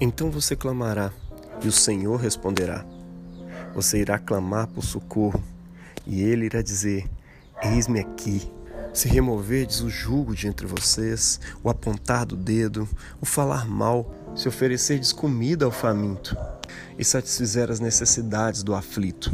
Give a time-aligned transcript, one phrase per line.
[0.00, 1.12] Então você clamará,
[1.62, 2.86] e o Senhor responderá.
[3.74, 5.44] Você irá clamar por socorro,
[6.06, 7.06] e ele irá dizer:
[7.62, 8.50] Eis-me aqui.
[8.94, 12.88] Se removerdes o jugo de entre vocês, o apontar do dedo,
[13.20, 16.34] o falar mal, se oferecerdes comida ao faminto,
[16.98, 19.30] e satisfizer as necessidades do aflito,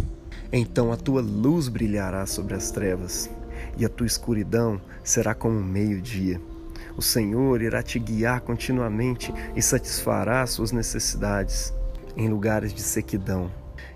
[0.53, 3.31] então a tua luz brilhará sobre as trevas,
[3.79, 6.41] e a tua escuridão será como meio-dia.
[6.97, 11.75] O Senhor irá te guiar continuamente e satisfará suas necessidades
[12.17, 13.51] em lugares de sequidão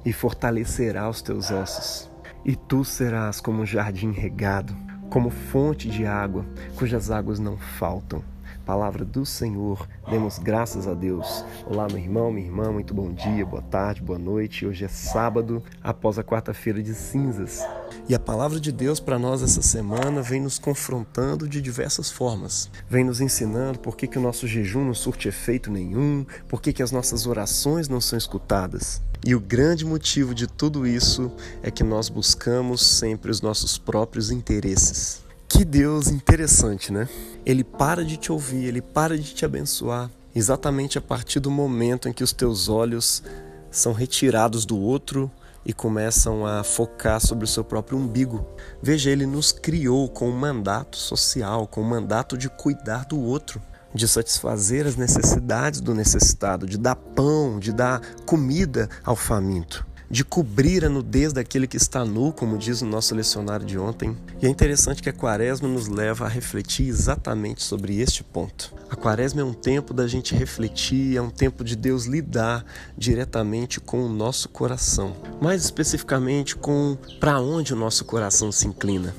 [0.04, 2.10] e fortalecerá os teus ossos.
[2.45, 4.76] E tu serás como um jardim regado,
[5.09, 6.45] como fonte de água,
[6.76, 8.23] cujas águas não faltam.
[8.66, 11.45] Palavra do Senhor, demos graças a Deus.
[11.66, 14.66] Olá, meu irmão, minha irmã, muito bom dia, boa tarde, boa noite.
[14.66, 17.66] Hoje é sábado, após a quarta-feira de cinzas.
[18.10, 22.68] E a palavra de Deus para nós essa semana vem nos confrontando de diversas formas.
[22.88, 26.73] Vem nos ensinando por que, que o nosso jejum não surte efeito nenhum, por que,
[26.73, 29.01] que as nossas orações não são escutadas.
[29.24, 31.30] E o grande motivo de tudo isso
[31.62, 35.21] é que nós buscamos sempre os nossos próprios interesses.
[35.49, 37.09] Que Deus interessante, né?
[37.46, 42.09] Ele para de te ouvir, ele para de te abençoar, exatamente a partir do momento
[42.09, 43.23] em que os teus olhos
[43.71, 45.30] são retirados do outro
[45.64, 48.46] e começam a focar sobre o seu próprio umbigo.
[48.82, 53.60] Veja, ele nos criou com um mandato social, com um mandato de cuidar do outro,
[53.94, 60.24] de satisfazer as necessidades do necessitado, de dar pão, de dar comida ao faminto de
[60.24, 64.16] cobrir a nudez daquele que está nu, como diz o nosso lecionário de ontem.
[64.42, 68.75] E é interessante que a quaresma nos leva a refletir exatamente sobre este ponto.
[68.91, 72.64] A quaresma é um tempo da gente refletir, é um tempo de Deus lidar
[72.98, 75.14] diretamente com o nosso coração.
[75.41, 79.14] Mais especificamente com para onde o nosso coração se inclina.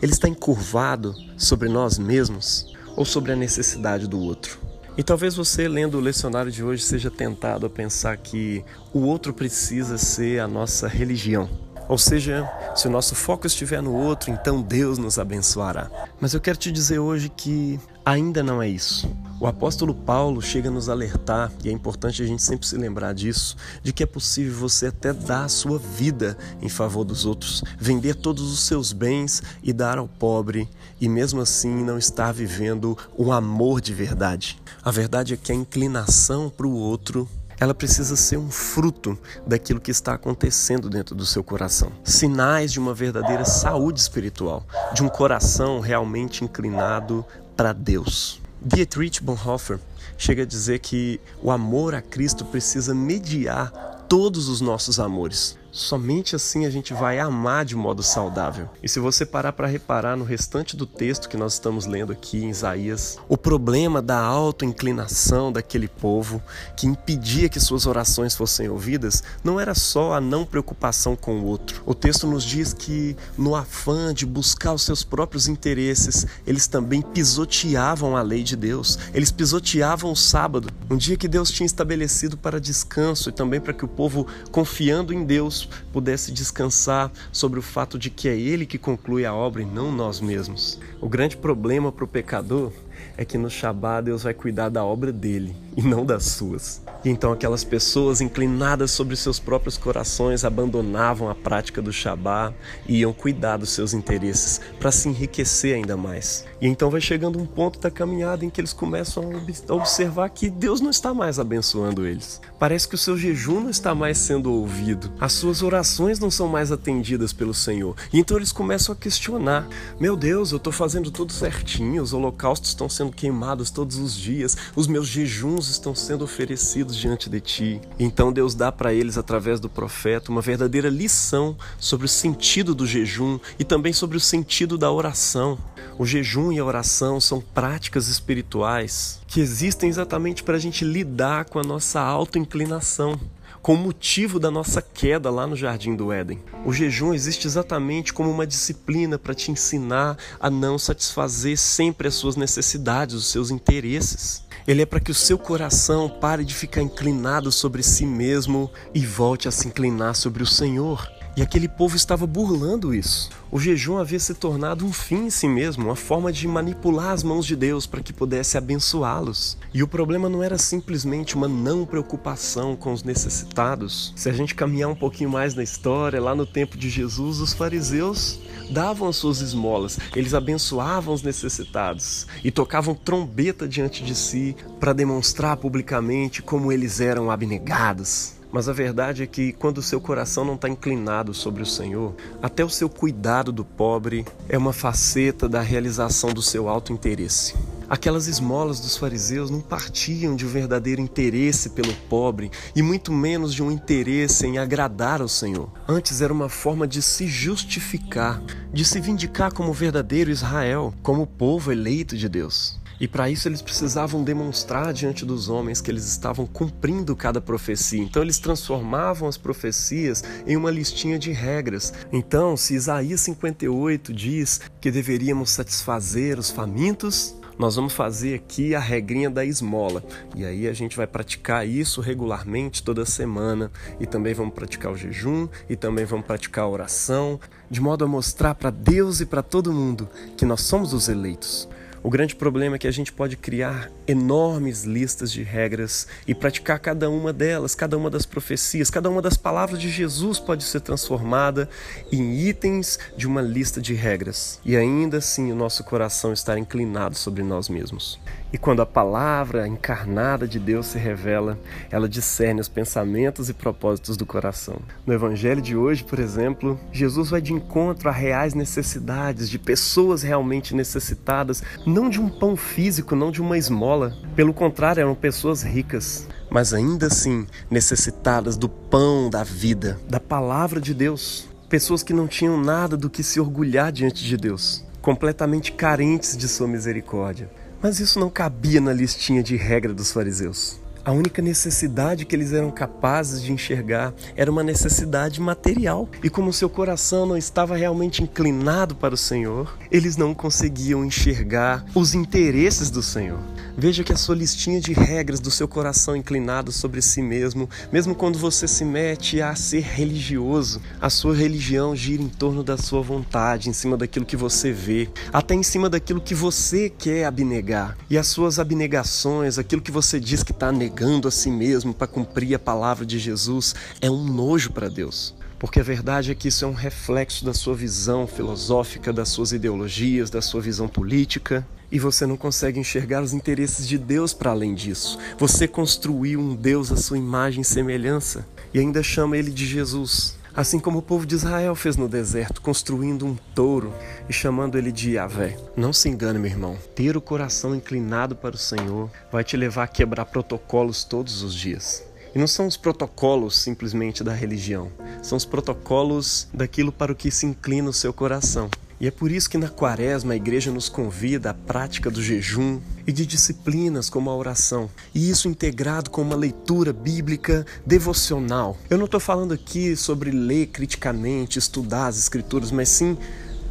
[0.00, 4.67] Ele está encurvado sobre nós mesmos ou sobre a necessidade do outro?
[4.98, 9.32] E talvez você, lendo o lecionário de hoje, seja tentado a pensar que o outro
[9.32, 11.48] precisa ser a nossa religião.
[11.88, 15.88] Ou seja, se o nosso foco estiver no outro, então Deus nos abençoará.
[16.20, 19.08] Mas eu quero te dizer hoje que ainda não é isso.
[19.40, 23.12] O apóstolo Paulo chega a nos alertar, e é importante a gente sempre se lembrar
[23.14, 27.62] disso, de que é possível você até dar a sua vida em favor dos outros,
[27.78, 30.68] vender todos os seus bens e dar ao pobre,
[31.00, 34.60] e mesmo assim não estar vivendo um amor de verdade.
[34.82, 37.28] A verdade é que a inclinação para o outro
[37.60, 39.16] ela precisa ser um fruto
[39.46, 41.92] daquilo que está acontecendo dentro do seu coração.
[42.02, 47.24] Sinais de uma verdadeira saúde espiritual, de um coração realmente inclinado
[47.56, 48.40] para Deus.
[48.60, 49.78] Dietrich Bonhoeffer
[50.16, 53.70] chega a dizer que o amor a Cristo precisa mediar
[54.08, 55.56] todos os nossos amores.
[55.78, 58.68] Somente assim a gente vai amar de modo saudável.
[58.82, 62.44] E se você parar para reparar no restante do texto que nós estamos lendo aqui
[62.44, 66.42] em Isaías, o problema da autoinclinação daquele povo
[66.76, 71.44] que impedia que suas orações fossem ouvidas não era só a não preocupação com o
[71.44, 71.80] outro.
[71.86, 77.00] O texto nos diz que no afã de buscar os seus próprios interesses, eles também
[77.00, 78.98] pisoteavam a lei de Deus.
[79.14, 83.72] Eles pisoteavam o sábado, um dia que Deus tinha estabelecido para descanso e também para
[83.72, 88.66] que o povo, confiando em Deus, pudesse descansar sobre o fato de que é Ele
[88.66, 90.80] que conclui a obra e não nós mesmos.
[91.00, 92.72] O grande problema para o pecador
[93.16, 96.82] é que no Shabat Deus vai cuidar da obra dele e não das suas.
[97.04, 102.52] Então aquelas pessoas inclinadas sobre seus próprios corações abandonavam a prática do Shabat
[102.88, 106.44] e iam cuidar dos seus interesses para se enriquecer ainda mais.
[106.60, 109.30] E então vai chegando um ponto da caminhada em que eles começam
[109.68, 112.40] a observar que Deus não está mais abençoando eles.
[112.58, 116.48] Parece que o seu jejum não está mais sendo ouvido, as suas orações não são
[116.48, 117.94] mais atendidas pelo Senhor.
[118.12, 119.68] E então eles começam a questionar:
[120.00, 124.56] Meu Deus, eu estou fazendo tudo certinho, os holocaustos estão sendo queimados todos os dias,
[124.74, 127.80] os meus jejuns estão sendo oferecidos diante de ti.
[127.98, 132.86] Então Deus dá para eles, através do profeta, uma verdadeira lição sobre o sentido do
[132.86, 135.58] jejum e também sobre o sentido da oração.
[135.98, 141.44] O jejum e a oração são práticas espirituais que existem exatamente para a gente lidar
[141.44, 143.18] com a nossa autoinclinação,
[143.62, 146.40] com o motivo da nossa queda lá no Jardim do Éden.
[146.64, 152.14] O jejum existe exatamente como uma disciplina para te ensinar a não satisfazer sempre as
[152.14, 154.42] suas necessidades, os seus interesses.
[154.66, 159.04] Ele é para que o seu coração pare de ficar inclinado sobre si mesmo e
[159.04, 161.17] volte a se inclinar sobre o Senhor.
[161.38, 163.30] E aquele povo estava burlando isso.
[163.48, 167.22] O jejum havia se tornado um fim em si mesmo, uma forma de manipular as
[167.22, 169.56] mãos de Deus para que pudesse abençoá-los.
[169.72, 174.12] E o problema não era simplesmente uma não preocupação com os necessitados.
[174.16, 177.52] Se a gente caminhar um pouquinho mais na história, lá no tempo de Jesus, os
[177.52, 184.56] fariseus davam as suas esmolas, eles abençoavam os necessitados e tocavam trombeta diante de si
[184.80, 188.37] para demonstrar publicamente como eles eram abnegados.
[188.50, 192.14] Mas a verdade é que quando o seu coração não está inclinado sobre o Senhor,
[192.42, 197.54] até o seu cuidado do pobre é uma faceta da realização do seu alto interesse.
[197.88, 203.54] Aquelas esmolas dos fariseus não partiam de um verdadeiro interesse pelo pobre e muito menos
[203.54, 205.70] de um interesse em agradar ao Senhor.
[205.88, 211.72] Antes era uma forma de se justificar, de se vindicar como verdadeiro Israel, como povo
[211.72, 212.77] eleito de Deus.
[213.00, 218.02] E para isso eles precisavam demonstrar diante dos homens que eles estavam cumprindo cada profecia.
[218.02, 221.92] Então eles transformavam as profecias em uma listinha de regras.
[222.12, 228.78] Então, se Isaías 58 diz que deveríamos satisfazer os famintos, nós vamos fazer aqui a
[228.78, 230.04] regrinha da esmola.
[230.36, 233.70] E aí a gente vai praticar isso regularmente toda semana.
[233.98, 238.08] E também vamos praticar o jejum, e também vamos praticar a oração, de modo a
[238.08, 241.68] mostrar para Deus e para todo mundo que nós somos os eleitos.
[242.02, 246.78] O grande problema é que a gente pode criar enormes listas de regras e praticar
[246.78, 250.80] cada uma delas, cada uma das profecias, cada uma das palavras de Jesus pode ser
[250.80, 251.68] transformada
[252.12, 254.60] em itens de uma lista de regras.
[254.64, 258.20] E ainda assim o nosso coração estar inclinado sobre nós mesmos.
[258.50, 261.58] E quando a palavra encarnada de Deus se revela,
[261.90, 264.80] ela discerne os pensamentos e propósitos do coração.
[265.04, 270.22] No evangelho de hoje, por exemplo, Jesus vai de encontro a reais necessidades de pessoas
[270.22, 274.14] realmente necessitadas, não de um pão físico, não de uma esmola.
[274.36, 280.80] Pelo contrário, eram pessoas ricas, mas ainda assim necessitadas do pão da vida, da palavra
[280.80, 281.48] de Deus.
[281.68, 286.46] Pessoas que não tinham nada do que se orgulhar diante de Deus, completamente carentes de
[286.46, 287.50] sua misericórdia.
[287.82, 290.80] Mas isso não cabia na listinha de regra dos fariseus.
[291.08, 296.06] A única necessidade que eles eram capazes de enxergar era uma necessidade material.
[296.22, 301.82] E como seu coração não estava realmente inclinado para o Senhor, eles não conseguiam enxergar
[301.94, 303.38] os interesses do Senhor.
[303.74, 308.14] Veja que a sua listinha de regras do seu coração inclinado sobre si mesmo, mesmo
[308.14, 313.00] quando você se mete a ser religioso, a sua religião gira em torno da sua
[313.00, 317.96] vontade, em cima daquilo que você vê, até em cima daquilo que você quer abnegar.
[318.10, 321.94] E as suas abnegações, aquilo que você diz que está negando, negando a si mesmo
[321.94, 325.32] para cumprir a palavra de Jesus é um nojo para Deus.
[325.56, 329.52] Porque a verdade é que isso é um reflexo da sua visão filosófica, das suas
[329.52, 331.64] ideologias, da sua visão política.
[331.90, 335.18] E você não consegue enxergar os interesses de Deus para além disso.
[335.38, 338.44] Você construiu um Deus à sua imagem e semelhança
[338.74, 340.37] e ainda chama ele de Jesus.
[340.58, 343.94] Assim como o povo de Israel fez no deserto, construindo um touro
[344.28, 345.56] e chamando ele de Yahvé.
[345.76, 346.76] Não se engane, meu irmão.
[346.96, 351.54] Ter o coração inclinado para o Senhor vai te levar a quebrar protocolos todos os
[351.54, 352.04] dias.
[352.34, 354.90] E não são os protocolos simplesmente da religião,
[355.22, 358.68] são os protocolos daquilo para o que se inclina o seu coração.
[359.00, 362.80] E é por isso que na quaresma a igreja nos convida à prática do jejum
[363.06, 364.90] e de disciplinas como a oração.
[365.14, 368.76] E isso integrado com uma leitura bíblica devocional.
[368.90, 373.16] Eu não estou falando aqui sobre ler criticamente, estudar as escrituras, mas sim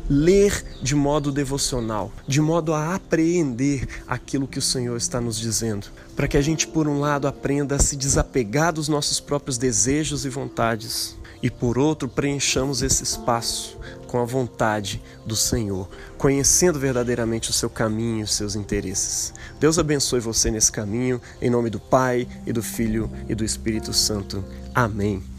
[0.09, 5.87] ler de modo devocional, de modo a apreender aquilo que o Senhor está nos dizendo,
[6.15, 10.25] para que a gente, por um lado, aprenda a se desapegar dos nossos próprios desejos
[10.25, 15.87] e vontades, e por outro, preenchamos esse espaço com a vontade do Senhor,
[16.17, 19.33] conhecendo verdadeiramente o seu caminho e os seus interesses.
[19.59, 23.93] Deus abençoe você nesse caminho, em nome do Pai e do Filho e do Espírito
[23.93, 24.43] Santo.
[24.73, 25.36] Amém.